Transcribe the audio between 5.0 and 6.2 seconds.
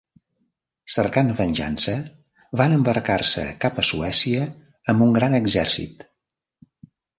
un gran exèrcit.